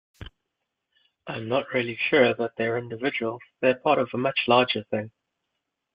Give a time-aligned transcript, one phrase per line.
[1.27, 5.11] I'm not really sure that they're individuals: they're part of a much larger thing.